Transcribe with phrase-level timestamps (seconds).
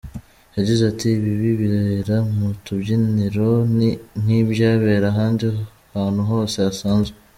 [0.57, 3.89] Yagize ati: “Ibibi bibera mu tubyiniro ni
[4.21, 5.45] nk’ibyabera ahandi
[5.95, 7.15] hantu hose hasanzwe.